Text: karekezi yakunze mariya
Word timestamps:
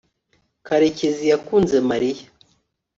karekezi 0.67 1.23
yakunze 1.31 1.77
mariya 1.89 2.25